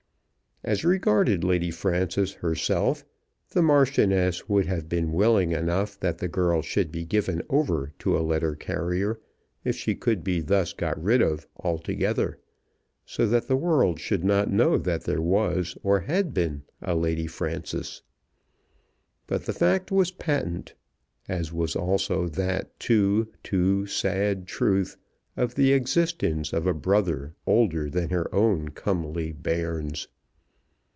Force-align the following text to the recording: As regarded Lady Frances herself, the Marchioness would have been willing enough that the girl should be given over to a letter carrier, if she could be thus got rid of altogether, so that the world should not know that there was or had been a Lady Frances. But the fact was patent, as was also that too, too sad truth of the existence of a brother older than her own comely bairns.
As 0.63 0.85
regarded 0.85 1.43
Lady 1.43 1.71
Frances 1.71 2.33
herself, 2.33 3.03
the 3.49 3.63
Marchioness 3.63 4.47
would 4.47 4.67
have 4.67 4.87
been 4.87 5.11
willing 5.11 5.53
enough 5.53 5.99
that 5.99 6.19
the 6.19 6.27
girl 6.27 6.61
should 6.61 6.91
be 6.91 7.03
given 7.03 7.41
over 7.49 7.93
to 7.97 8.15
a 8.15 8.21
letter 8.21 8.55
carrier, 8.55 9.19
if 9.63 9.75
she 9.75 9.95
could 9.95 10.23
be 10.23 10.39
thus 10.39 10.71
got 10.73 11.01
rid 11.01 11.19
of 11.19 11.47
altogether, 11.57 12.37
so 13.07 13.25
that 13.25 13.47
the 13.47 13.55
world 13.55 13.99
should 13.99 14.23
not 14.23 14.51
know 14.51 14.77
that 14.77 15.05
there 15.05 15.19
was 15.19 15.75
or 15.81 16.01
had 16.01 16.31
been 16.31 16.61
a 16.79 16.93
Lady 16.93 17.25
Frances. 17.25 18.03
But 19.25 19.45
the 19.47 19.53
fact 19.53 19.91
was 19.91 20.11
patent, 20.11 20.75
as 21.27 21.51
was 21.51 21.75
also 21.75 22.27
that 22.27 22.79
too, 22.79 23.29
too 23.41 23.87
sad 23.87 24.45
truth 24.45 24.95
of 25.35 25.55
the 25.55 25.73
existence 25.73 26.53
of 26.53 26.67
a 26.67 26.73
brother 26.75 27.33
older 27.47 27.89
than 27.89 28.09
her 28.11 28.31
own 28.33 28.69
comely 28.69 29.31
bairns. 29.31 30.07